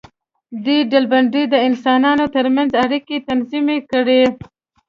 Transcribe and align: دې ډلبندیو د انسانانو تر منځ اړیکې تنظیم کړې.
دې 0.65 0.77
ډلبندیو 0.91 1.51
د 1.53 1.55
انسانانو 1.67 2.25
تر 2.35 2.45
منځ 2.55 2.71
اړیکې 2.83 3.17
تنظیم 3.27 3.67
کړې. 3.91 4.21